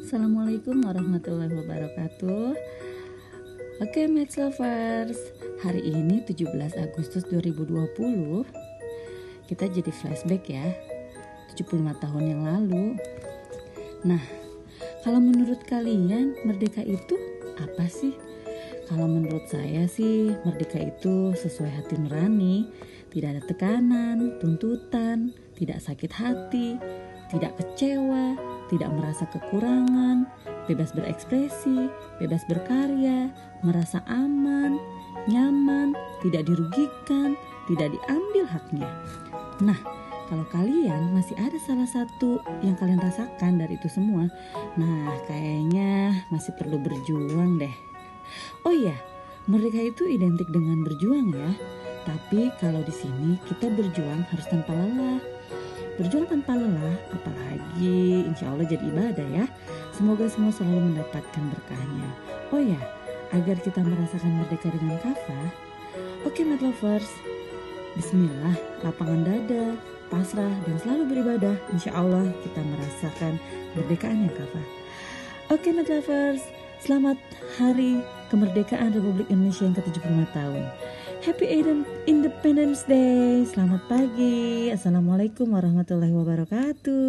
Assalamualaikum 0.00 0.88
warahmatullahi 0.88 1.52
wabarakatuh. 1.52 2.56
Oke 3.84 4.08
Maths 4.08 4.40
Lovers. 4.40 5.20
Hari 5.60 5.84
ini 5.84 6.24
17 6.24 6.48
Agustus 6.80 7.28
2020 7.28 8.48
Kita 9.44 9.68
jadi 9.68 9.92
flashback 9.92 10.48
ya. 10.48 10.64
75 11.52 11.76
tahun 12.00 12.24
yang 12.24 12.48
lalu. 12.48 12.96
Nah 14.08 14.24
kalau 15.04 15.20
menurut 15.20 15.60
kalian 15.68 16.32
merdeka 16.48 16.80
itu 16.80 17.20
apa 17.60 17.84
sih? 17.84 18.16
Kalau 18.88 19.04
menurut 19.04 19.44
saya 19.52 19.84
sih 19.92 20.32
merdeka 20.48 20.80
itu 20.80 21.36
sesuai 21.36 21.84
hati 21.84 22.00
nurani. 22.00 22.64
Tidak 23.12 23.28
ada 23.28 23.44
tekanan, 23.44 24.40
tuntutan, 24.40 25.36
tidak 25.54 25.78
sakit 25.82 26.10
hati, 26.12 26.78
tidak 27.30 27.54
kecewa, 27.58 28.36
tidak 28.68 28.90
merasa 28.94 29.24
kekurangan, 29.30 30.26
bebas 30.66 30.92
berekspresi, 30.92 31.88
bebas 32.18 32.42
berkarya, 32.48 33.30
merasa 33.62 34.02
aman, 34.08 34.76
nyaman, 35.30 35.96
tidak 36.24 36.48
dirugikan, 36.48 37.38
tidak 37.70 37.92
diambil 37.92 38.44
haknya. 38.48 38.90
Nah, 39.62 39.78
kalau 40.28 40.44
kalian 40.48 41.12
masih 41.12 41.36
ada 41.36 41.56
salah 41.60 41.88
satu 41.88 42.40
yang 42.64 42.74
kalian 42.80 43.00
rasakan 43.00 43.60
dari 43.60 43.76
itu 43.76 43.88
semua, 43.92 44.24
nah 44.80 45.12
kayaknya 45.28 46.24
masih 46.32 46.56
perlu 46.56 46.80
berjuang 46.80 47.60
deh. 47.60 47.74
Oh 48.64 48.72
iya, 48.72 48.96
merdeka 49.44 49.84
itu 49.84 50.08
identik 50.08 50.48
dengan 50.48 50.80
berjuang 50.80 51.28
ya. 51.36 51.50
Tapi 52.04 52.52
kalau 52.60 52.84
di 52.84 52.92
sini 52.92 53.36
kita 53.48 53.68
berjuang 53.72 54.28
harus 54.28 54.46
tanpa 54.48 54.76
lelah 54.76 55.33
Berjuang 55.94 56.26
tanpa 56.26 56.58
lelah, 56.58 56.98
apalagi 57.14 58.26
insya 58.26 58.50
Allah 58.50 58.66
jadi 58.66 58.82
ibadah 58.82 59.28
ya. 59.30 59.46
Semoga 59.94 60.26
semua 60.26 60.50
selalu 60.50 60.90
mendapatkan 60.90 61.44
berkahnya. 61.54 62.08
Oh 62.50 62.58
ya, 62.58 62.82
agar 63.30 63.54
kita 63.62 63.78
merasakan 63.78 64.42
merdeka 64.42 64.74
dengan 64.74 64.98
kafah. 64.98 65.48
Oke, 66.26 66.42
okay, 66.42 66.58
lovers. 66.58 67.06
Bismillah, 67.94 68.58
lapangan 68.82 69.22
dada, 69.22 69.78
pasrah, 70.10 70.50
dan 70.66 70.76
selalu 70.82 71.14
beribadah. 71.14 71.54
Insya 71.70 71.94
Allah 71.94 72.26
kita 72.42 72.58
merasakan 72.58 73.38
kemerdekaan 73.74 74.26
yang 74.26 74.34
kafah. 74.34 74.66
Oke, 75.54 75.70
okay, 75.70 75.72
lovers. 75.78 76.42
Selamat 76.82 77.16
Hari 77.56 78.02
Kemerdekaan 78.34 78.92
Republik 78.92 79.30
Indonesia 79.30 79.64
yang 79.64 79.78
ke-75 79.78 80.26
tahun. 80.34 80.62
Happy 81.24 81.48
Independence 82.04 82.84
Day. 82.84 83.48
Selamat 83.48 83.80
pagi. 83.88 84.68
Assalamualaikum 84.68 85.56
warahmatullahi 85.56 86.12
wabarakatuh. 86.12 87.08